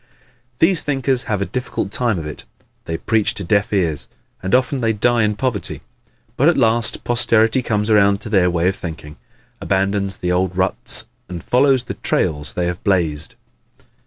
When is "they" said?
2.85-2.97, 4.81-4.93, 12.55-12.65